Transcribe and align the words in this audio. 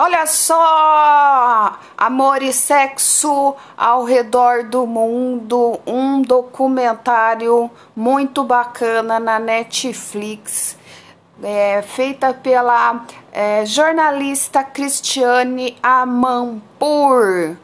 Olha 0.00 0.26
só! 0.26 1.76
Amor 1.96 2.40
e 2.40 2.52
Sexo 2.52 3.56
ao 3.76 4.04
Redor 4.04 4.62
do 4.62 4.86
Mundo, 4.86 5.80
um 5.84 6.22
documentário 6.22 7.68
muito 7.96 8.44
bacana 8.44 9.18
na 9.18 9.40
Netflix, 9.40 10.78
é, 11.42 11.82
feita 11.82 12.32
pela 12.32 13.06
é, 13.32 13.66
jornalista 13.66 14.62
Cristiane 14.62 15.76
Amanpour. 15.82 17.56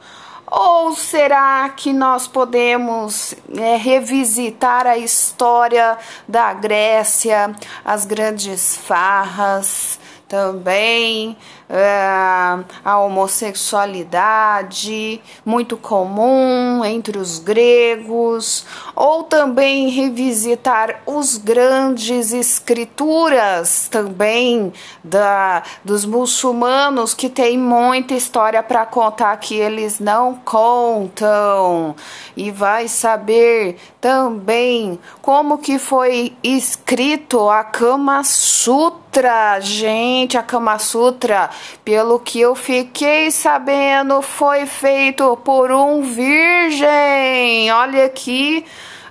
Ou 0.50 0.92
será 0.96 1.68
que 1.68 1.92
nós 1.92 2.26
podemos 2.26 3.32
é, 3.56 3.76
revisitar 3.76 4.88
a 4.88 4.98
história 4.98 5.96
da 6.26 6.52
Grécia, 6.52 7.54
as 7.84 8.04
grandes 8.04 8.76
farras, 8.76 10.00
também 10.28 11.36
a 11.68 12.98
homossexualidade, 12.98 15.20
muito 15.44 15.76
comum 15.76 16.84
entre 16.84 17.18
os 17.18 17.38
gregos, 17.38 18.64
ou 18.94 19.24
também 19.24 19.88
revisitar 19.88 21.02
os 21.06 21.36
grandes 21.36 22.32
escrituras 22.32 23.88
também 23.88 24.72
da, 25.02 25.62
dos 25.84 26.04
muçulmanos 26.04 27.14
que 27.14 27.28
tem 27.28 27.58
muita 27.58 28.14
história 28.14 28.62
para 28.62 28.86
contar 28.86 29.36
que 29.38 29.54
eles 29.54 29.98
não 29.98 30.34
contam. 30.34 31.96
E 32.36 32.50
vai 32.50 32.88
saber 32.88 33.78
também 34.00 34.98
como 35.22 35.58
que 35.58 35.78
foi 35.78 36.36
escrito 36.42 37.48
a 37.48 37.64
Kama 37.64 38.22
Sutra, 38.24 39.60
gente, 39.60 40.36
a 40.36 40.42
Kama 40.42 40.78
Sutra 40.78 41.50
pelo 41.84 42.18
que 42.18 42.40
eu 42.40 42.54
fiquei 42.54 43.30
sabendo, 43.30 44.22
foi 44.22 44.66
feito 44.66 45.36
por 45.38 45.70
um 45.72 46.02
virgem. 46.02 47.70
Olha 47.72 48.06
aqui. 48.06 48.64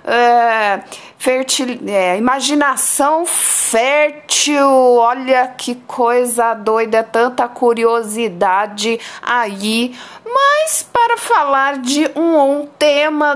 É, 0.06 0.80
fertil, 1.24 1.80
é, 1.86 2.18
imaginação 2.18 3.24
fértil, 3.24 4.68
olha 4.68 5.48
que 5.48 5.74
coisa 5.86 6.52
doida, 6.52 7.02
tanta 7.02 7.48
curiosidade 7.48 9.00
aí. 9.22 9.96
Mas 10.22 10.82
para 10.82 11.16
falar 11.16 11.78
de 11.78 12.10
um, 12.14 12.60
um 12.60 12.66
tema 12.66 13.34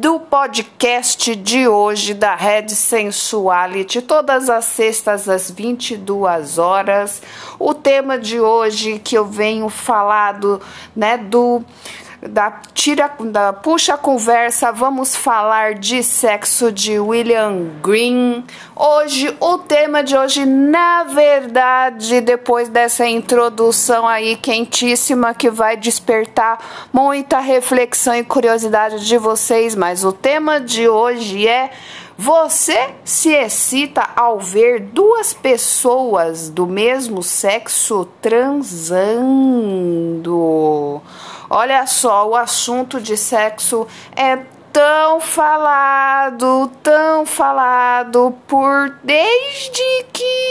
do 0.00 0.18
podcast 0.18 1.36
de 1.36 1.68
hoje 1.68 2.14
da 2.14 2.34
Red 2.34 2.70
Sensuality, 2.70 4.00
todas 4.00 4.48
as 4.48 4.64
sextas 4.64 5.28
às 5.28 5.50
22 5.50 6.56
horas. 6.56 7.20
O 7.58 7.74
tema 7.74 8.18
de 8.18 8.40
hoje 8.40 8.98
que 8.98 9.14
eu 9.14 9.26
venho 9.26 9.68
falado, 9.68 10.58
né, 10.96 11.18
do 11.18 11.62
da 12.22 12.50
tira 12.74 13.10
da 13.18 13.52
puxa 13.52 13.96
conversa, 13.96 14.70
vamos 14.70 15.16
falar 15.16 15.74
de 15.74 16.02
sexo 16.02 16.70
de 16.70 16.98
William 16.98 17.68
Green. 17.82 18.44
Hoje 18.76 19.34
o 19.40 19.56
tema 19.58 20.04
de 20.04 20.16
hoje, 20.16 20.44
na 20.44 21.04
verdade, 21.04 22.20
depois 22.20 22.68
dessa 22.68 23.06
introdução 23.06 24.06
aí 24.06 24.36
quentíssima 24.36 25.32
que 25.32 25.48
vai 25.48 25.78
despertar 25.78 26.88
muita 26.92 27.40
reflexão 27.40 28.14
e 28.14 28.22
curiosidade 28.22 29.06
de 29.06 29.16
vocês, 29.16 29.74
mas 29.74 30.04
o 30.04 30.12
tema 30.12 30.60
de 30.60 30.86
hoje 30.88 31.48
é 31.48 31.70
você 32.18 32.90
se 33.02 33.30
excita 33.30 34.06
ao 34.14 34.38
ver 34.38 34.80
duas 34.80 35.32
pessoas 35.32 36.50
do 36.50 36.66
mesmo 36.66 37.22
sexo 37.22 38.06
transando? 38.20 39.00
Olha 41.52 41.84
só, 41.84 42.28
o 42.28 42.36
assunto 42.36 43.00
de 43.00 43.16
sexo 43.16 43.84
é 44.14 44.38
tão 44.72 45.20
falado, 45.20 46.70
tão 46.80 47.26
falado 47.26 48.32
por 48.46 48.96
desde 49.02 50.04
que 50.12 50.49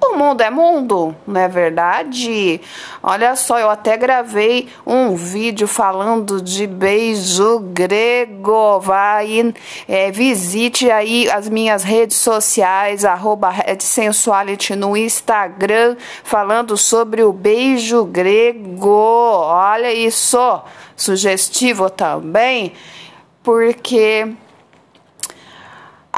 o 0.00 0.16
mundo 0.16 0.40
é 0.40 0.50
mundo, 0.50 1.14
não 1.26 1.40
é 1.40 1.48
verdade? 1.48 2.60
Olha 3.02 3.34
só, 3.34 3.58
eu 3.58 3.68
até 3.68 3.96
gravei 3.96 4.68
um 4.86 5.16
vídeo 5.16 5.66
falando 5.66 6.40
de 6.40 6.66
beijo 6.66 7.58
grego. 7.72 8.78
Vai, 8.80 9.52
é, 9.88 10.10
visite 10.10 10.90
aí 10.90 11.28
as 11.30 11.48
minhas 11.48 11.82
redes 11.82 12.16
sociais, 12.16 13.04
arroba 13.04 13.52
Sensuality 13.80 14.76
no 14.76 14.96
Instagram, 14.96 15.96
falando 16.22 16.76
sobre 16.76 17.22
o 17.22 17.32
beijo 17.32 18.04
grego. 18.04 18.88
Olha 18.90 19.92
isso, 19.92 20.62
sugestivo 20.96 21.90
também, 21.90 22.72
porque 23.42 24.28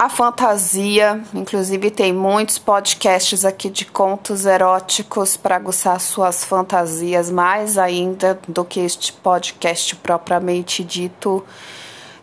a 0.01 0.09
fantasia, 0.09 1.23
inclusive 1.35 1.91
tem 1.91 2.11
muitos 2.11 2.59
podcasts 2.59 3.45
aqui 3.45 3.69
de 3.69 3.85
contos 3.85 4.47
eróticos 4.47 5.37
para 5.37 5.57
aguçar 5.57 6.01
suas 6.01 6.43
fantasias, 6.43 7.31
mais 7.31 7.77
ainda 7.77 8.41
do 8.49 8.65
que 8.65 8.81
este 8.81 9.13
podcast 9.13 9.95
propriamente 9.97 10.83
dito. 10.83 11.45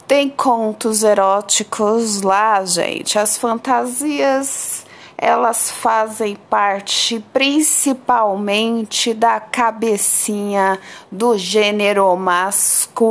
Tem 0.08 0.28
contos 0.28 1.04
eróticos 1.04 2.24
lá, 2.24 2.66
gente. 2.66 3.20
As 3.20 3.38
fantasias 3.38 4.87
elas 5.18 5.72
fazem 5.72 6.36
parte 6.48 7.20
principalmente 7.34 9.16
da 9.16 9.40
cabecinha 9.40 10.80
do 11.12 11.36
gênero 11.36 12.16
masculino, 12.16 13.02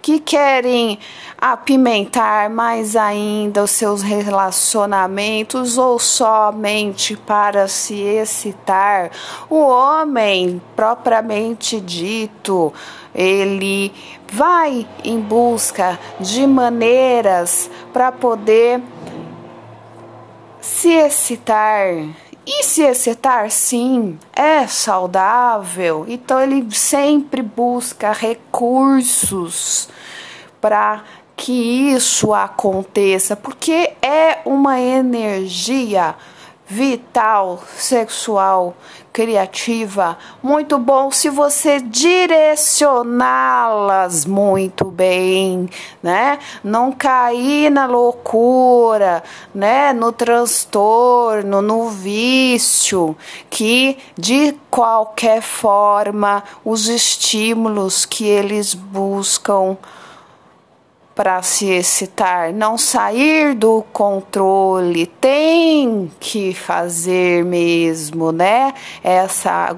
que 0.00 0.18
querem 0.18 0.98
apimentar 1.38 2.48
mais 2.48 2.96
ainda 2.96 3.64
os 3.64 3.72
seus 3.72 4.00
relacionamentos 4.00 5.76
ou 5.76 5.98
somente 5.98 7.14
para 7.14 7.68
se 7.68 8.00
excitar. 8.00 9.10
O 9.50 9.58
homem, 9.58 10.58
propriamente 10.74 11.78
dito, 11.82 12.72
ele 13.14 13.92
vai 14.32 14.88
em 15.04 15.20
busca 15.20 15.98
de 16.18 16.46
maneiras 16.46 17.70
para 17.92 18.10
poder 18.10 18.80
se 20.64 20.90
excitar. 20.92 21.92
E 22.46 22.62
se 22.62 22.82
excitar, 22.82 23.50
sim, 23.50 24.18
é 24.34 24.66
saudável. 24.66 26.04
Então 26.08 26.40
ele 26.40 26.66
sempre 26.74 27.42
busca 27.42 28.12
recursos 28.12 29.88
para 30.60 31.04
que 31.36 31.52
isso 31.92 32.32
aconteça, 32.32 33.34
porque 33.34 33.92
é 34.02 34.38
uma 34.44 34.80
energia 34.80 36.14
vital, 36.66 37.62
sexual, 37.76 38.74
criativa, 39.12 40.18
muito 40.42 40.78
bom 40.78 41.10
se 41.10 41.28
você 41.30 41.80
direcioná-las 41.80 44.24
muito 44.24 44.86
bem, 44.86 45.68
né? 46.02 46.38
Não 46.64 46.90
cair 46.90 47.70
na 47.70 47.86
loucura, 47.86 49.22
né? 49.54 49.92
No 49.92 50.10
transtorno, 50.10 51.62
no 51.62 51.90
vício, 51.90 53.16
que 53.48 53.96
de 54.18 54.56
qualquer 54.68 55.42
forma 55.42 56.42
os 56.64 56.88
estímulos 56.88 58.04
que 58.04 58.26
eles 58.26 58.74
buscam 58.74 59.76
para 61.14 61.40
se 61.42 61.70
excitar, 61.70 62.52
não 62.52 62.76
sair 62.76 63.54
do 63.54 63.84
controle, 63.92 65.06
tem 65.06 66.10
que 66.18 66.52
fazer 66.52 67.44
mesmo, 67.44 68.32
né? 68.32 68.74
Essa, 69.02 69.68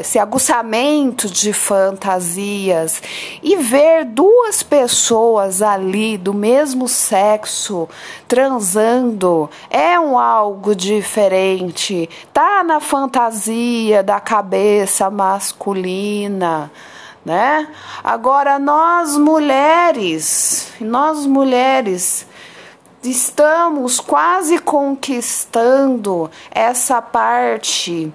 esse 0.00 0.18
aguçamento 0.18 1.28
de 1.28 1.52
fantasias 1.52 3.02
e 3.42 3.56
ver 3.56 4.04
duas 4.04 4.62
pessoas 4.62 5.60
ali 5.60 6.16
do 6.16 6.32
mesmo 6.32 6.86
sexo 6.86 7.88
transando 8.28 9.50
é 9.68 9.98
um 9.98 10.16
algo 10.16 10.74
diferente, 10.74 12.08
tá 12.32 12.62
na 12.62 12.78
fantasia 12.80 14.04
da 14.04 14.20
cabeça 14.20 15.10
masculina 15.10 16.70
né? 17.26 17.66
Agora 18.04 18.56
nós 18.56 19.16
mulheres, 19.16 20.72
nós 20.80 21.26
mulheres 21.26 22.24
estamos 23.02 23.98
quase 23.98 24.60
conquistando 24.60 26.30
essa 26.52 27.02
parte 27.02 28.12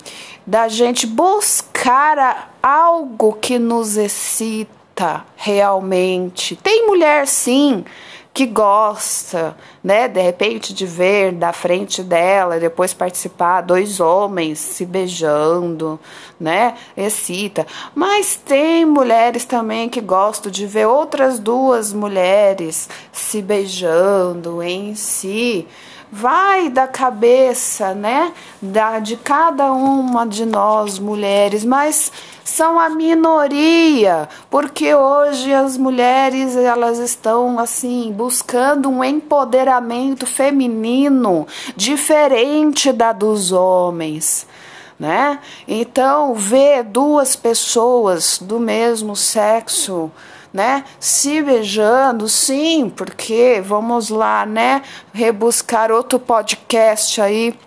da 0.48 0.70
gente 0.70 1.06
buscar 1.06 2.56
algo 2.64 3.34
que 3.34 3.60
nos 3.60 3.98
excita 3.98 5.26
realmente. 5.36 6.56
Tem 6.56 6.88
mulher 6.88 7.28
sim 7.28 7.84
que 8.34 8.46
gosta, 8.46 9.58
né, 9.84 10.08
de 10.08 10.22
repente 10.22 10.74
de 10.74 10.86
ver 10.86 11.34
da 11.34 11.52
frente 11.52 12.02
dela, 12.02 12.60
depois 12.60 12.94
participar 12.94 13.62
dois 13.62 14.00
homens 14.00 14.60
se 14.60 14.86
beijando, 14.86 16.00
né, 16.40 16.76
excita. 16.96 17.68
Mas 17.94 18.36
tem 18.36 18.86
mulheres 18.86 19.44
também 19.44 19.90
que 19.90 20.00
gostam 20.00 20.50
de 20.50 20.66
ver 20.66 20.88
outras 20.88 21.40
duas 21.40 21.92
mulheres 21.92 22.88
se 23.12 23.42
beijando 23.42 24.64
em 24.64 24.96
si 24.96 25.68
vai 26.12 26.70
da 26.70 26.88
cabeça, 26.88 27.94
né, 27.94 28.34
da 28.62 29.00
de 29.00 29.16
cada 29.16 29.72
uma 29.72 30.28
de 30.28 30.46
nós 30.46 31.00
mulheres, 31.00 31.64
mas 31.64 32.12
são 32.52 32.78
a 32.78 32.90
minoria, 32.90 34.28
porque 34.50 34.94
hoje 34.94 35.54
as 35.54 35.78
mulheres 35.78 36.56
elas 36.56 37.00
estão 37.00 37.58
assim 37.58 38.12
buscando 38.12 38.90
um 38.90 39.04
empoderamento 39.04 40.26
feminino 40.26 41.48
diferente 41.76 42.92
da 42.92 43.14
dos 43.14 43.52
homens. 43.52 44.46
Né? 45.00 45.40
Então, 45.68 46.36
ver 46.36 46.84
duas 46.84 47.36
pessoas 47.36 48.38
do 48.38 48.60
mesmo 48.60 49.16
sexo 49.16 50.12
né? 50.54 50.84
Se 51.00 51.42
beijando, 51.42 52.28
sim, 52.28 52.92
porque 52.94 53.62
vamos 53.64 54.10
lá, 54.10 54.46
né? 54.46 54.82
Rebuscar 55.14 55.92
outro 55.92 56.20
podcast 56.20 57.22
aí 57.22 57.58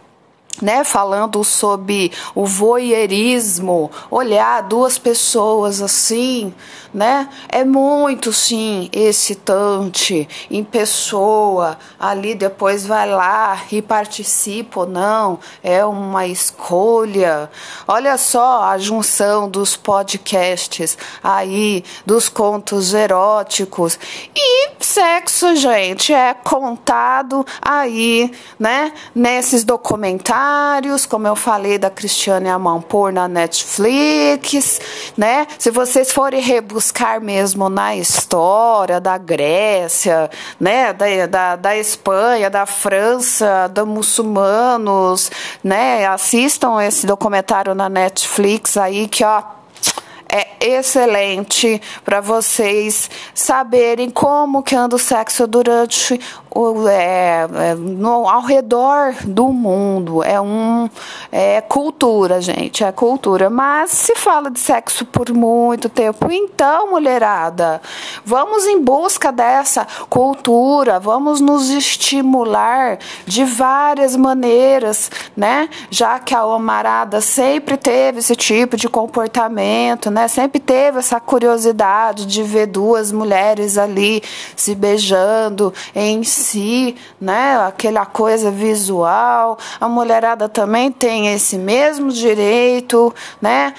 né, 0.63 0.85
falando 0.85 1.43
sobre 1.43 2.13
o 2.35 2.47
voyeurismo, 2.47 3.91
olhar 4.11 4.63
duas 4.63 4.99
pessoas 4.99 5.83
assim, 5.83 6.55
né, 6.93 7.29
é 7.49 7.65
muito 7.65 8.33
sim 8.33 8.89
excitante 8.93 10.29
em 10.49 10.63
pessoa, 10.63 11.77
ali 11.99 12.35
depois 12.37 12.87
vai 12.87 13.11
lá 13.11 13.63
e 13.71 13.83
participa 13.83 14.81
ou 14.81 14.87
não, 14.87 15.39
é 15.63 15.85
uma 15.85 16.27
escolha. 16.27 17.51
Olha 17.89 18.17
só 18.17 18.63
a 18.63 18.79
junção 18.79 19.51
dos 19.51 19.77
podcasts 19.77 20.97
aí, 21.23 21.85
dos 22.07 22.29
contos 22.29 22.95
eróticos. 22.95 23.99
E 24.35 24.71
sexo, 24.79 25.57
gente, 25.57 26.13
é 26.13 26.33
contado 26.33 27.45
aí, 27.61 28.31
né, 28.59 28.93
nesses 29.15 29.65
documentários 29.65 30.44
como 31.09 31.27
eu 31.27 31.37
falei 31.37 31.79
da 31.79 31.91
Cristiane 31.91 32.49
Amanpour 32.49 33.13
na 33.13 33.29
Netflix, 33.29 34.81
né? 35.17 35.47
Se 35.59 35.71
vocês 35.71 36.13
forem 36.13 36.41
rebuscar 36.41 37.21
mesmo 37.21 37.69
na 37.69 37.95
história 37.95 39.01
da 39.01 39.17
Grécia, 39.17 40.31
né? 40.59 40.93
Da, 40.93 41.27
da, 41.27 41.57
da 41.57 41.77
Espanha, 41.77 42.51
da 42.51 42.67
França, 42.67 43.69
dos 43.69 43.87
muçulmanos, 43.87 45.31
né? 45.63 46.07
Assistam 46.07 46.83
esse 46.83 47.07
documentário 47.07 47.75
na 47.75 47.89
Netflix 47.89 48.77
aí 48.77 49.09
que, 49.09 49.25
ó, 49.25 49.43
é 50.35 50.49
excelente 50.61 51.81
para 52.05 52.21
vocês 52.21 53.09
saberem 53.33 54.11
como 54.11 54.65
que 54.65 54.75
anda 54.75 54.97
o 54.97 54.99
sexo 54.99 55.47
durante 55.47 56.21
o, 56.51 56.89
é, 56.89 57.47
é, 57.53 57.75
no, 57.77 58.29
ao 58.29 58.43
redor 58.43 59.15
do 59.25 59.49
mundo. 59.49 60.25
É 60.25 60.41
um 60.41 60.91
é 61.31 61.61
cultura, 61.61 62.41
gente, 62.41 62.83
é 62.83 62.91
cultura. 62.91 63.49
Mas 63.49 63.93
se 63.93 64.17
fala 64.17 64.51
de 64.51 64.59
sexo 64.59 65.05
por 65.05 65.31
muito 65.33 65.89
tempo, 65.89 66.31
então, 66.31 66.91
mulherada, 66.91 67.81
vamos 68.25 68.67
em 68.67 68.81
busca 68.81 69.31
dessa 69.31 69.87
cultura, 70.09 70.99
vamos 70.99 71.41
nos 71.41 71.71
estimular 71.71 72.99
de 73.25 73.45
várias 73.45 74.17
maneiras, 74.17 75.11
né? 75.37 75.69
Já 75.91 76.19
que 76.19 76.35
a 76.35 76.45
Omarada 76.45 77.21
sempre 77.21 77.77
teve 77.77 78.19
esse 78.19 78.35
tipo 78.35 78.77
de 78.77 78.89
comportamento, 78.89 80.11
Sempre 80.29 80.61
teve 80.61 80.99
essa 80.99 81.21
curiosidade 81.21 82.27
de 82.27 82.43
ver 82.43 82.67
duas 82.67 83.13
mulheres 83.13 83.79
ali 83.79 84.23
se 84.57 84.75
beijando 84.75 85.73
em 85.95 86.23
si, 86.25 86.97
né? 87.21 87.57
Aquela 87.67 88.07
coisa 88.07 88.51
visual. 88.51 89.59
A 89.81 89.89
mulherada 89.89 90.49
também 90.49 90.91
tem 90.91 91.33
esse 91.33 91.59
mesmo 91.59 92.11
direito, 92.11 93.15
né? 93.41 93.75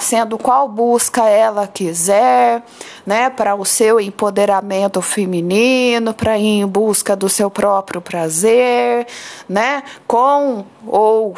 Sendo 0.00 0.38
qual 0.38 0.68
busca 0.68 1.24
ela 1.24 1.66
quiser, 1.66 2.62
né? 3.06 3.30
Para 3.30 3.54
o 3.54 3.64
seu 3.64 4.00
empoderamento 4.00 5.00
feminino, 5.02 6.14
para 6.14 6.38
ir 6.38 6.60
em 6.60 6.66
busca 6.66 7.14
do 7.16 7.28
seu 7.28 7.50
próprio 7.50 8.00
prazer, 8.00 9.06
né? 9.48 9.82
Com 10.06 10.64
ou 10.86 11.34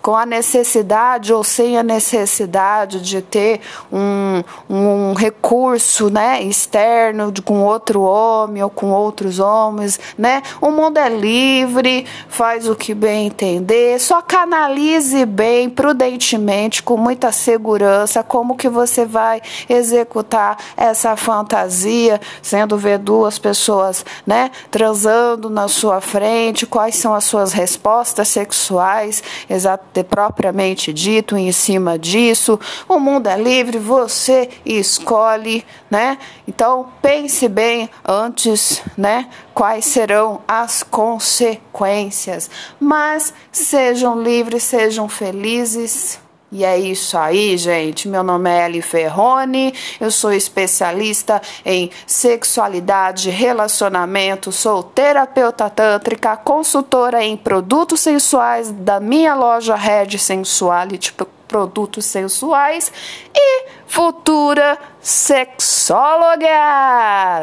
com 0.00 0.16
a 0.16 0.24
necessidade 0.24 1.32
ou 1.32 1.44
sem 1.44 1.76
a 1.76 1.82
necessidade 1.82 3.00
de 3.00 3.20
ter 3.20 3.60
um, 3.92 4.42
um 4.68 5.12
recurso 5.12 6.08
né, 6.10 6.42
externo 6.42 7.30
de, 7.30 7.42
com 7.42 7.62
outro 7.62 8.02
homem 8.02 8.62
ou 8.62 8.70
com 8.70 8.90
outros 8.90 9.38
homens. 9.38 10.00
Né? 10.16 10.42
O 10.60 10.70
mundo 10.70 10.98
é 10.98 11.08
livre, 11.08 12.06
faz 12.28 12.68
o 12.68 12.74
que 12.74 12.94
bem 12.94 13.26
entender, 13.26 14.00
só 14.00 14.22
canalize 14.22 15.24
bem, 15.26 15.68
prudentemente, 15.68 16.82
com 16.82 16.96
muita 16.96 17.32
segurança, 17.32 18.22
como 18.22 18.56
que 18.56 18.68
você 18.68 19.04
vai 19.04 19.42
executar 19.68 20.56
essa 20.76 21.16
fantasia, 21.16 22.20
sendo 22.40 22.76
ver 22.76 22.98
duas 22.98 23.38
pessoas 23.38 24.04
né, 24.26 24.50
transando 24.70 25.50
na 25.50 25.68
sua 25.68 26.00
frente, 26.00 26.66
quais 26.66 26.94
são 26.96 27.14
as 27.14 27.24
suas 27.24 27.52
respostas 27.52 28.28
sexuais, 28.28 29.22
exatamente 29.48 29.73
propriamente 30.08 30.92
dito 30.92 31.36
em 31.36 31.52
cima 31.52 31.98
disso. 31.98 32.58
O 32.88 32.98
mundo 32.98 33.28
é 33.28 33.36
livre, 33.36 33.78
você 33.78 34.48
escolhe, 34.64 35.64
né? 35.90 36.18
Então 36.46 36.88
pense 37.00 37.48
bem 37.48 37.88
antes, 38.06 38.82
né? 38.96 39.28
Quais 39.52 39.84
serão 39.84 40.40
as 40.48 40.82
consequências. 40.82 42.50
Mas 42.80 43.32
sejam 43.52 44.20
livres, 44.20 44.62
sejam 44.64 45.08
felizes. 45.08 46.23
E 46.54 46.64
é 46.64 46.78
isso 46.78 47.18
aí, 47.18 47.56
gente. 47.56 48.06
Meu 48.06 48.22
nome 48.22 48.48
é 48.48 48.66
Eli 48.66 48.80
Ferrone, 48.80 49.74
eu 50.00 50.08
sou 50.08 50.32
especialista 50.32 51.42
em 51.66 51.90
sexualidade, 52.06 53.28
relacionamento, 53.28 54.52
sou 54.52 54.80
terapeuta 54.80 55.68
tântrica, 55.68 56.36
consultora 56.36 57.24
em 57.24 57.36
produtos 57.36 57.98
sensuais 57.98 58.70
da 58.70 59.00
minha 59.00 59.34
loja 59.34 59.74
Red 59.74 60.16
Sensuality 60.16 61.12
produtos 61.48 62.04
sensuais 62.04 62.92
e 63.34 63.66
futura 63.88 64.78
sexóloga. 65.00 66.46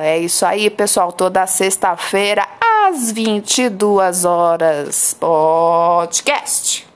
É 0.02 0.20
isso 0.20 0.46
aí, 0.46 0.70
pessoal, 0.70 1.12
toda 1.12 1.46
sexta-feira 1.48 2.48
às 2.88 3.12
22 3.12 4.24
horas. 4.24 5.14
Podcast. 5.20 6.91